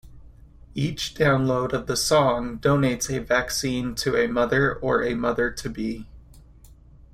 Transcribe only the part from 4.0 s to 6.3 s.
a mother or a mother-to-be.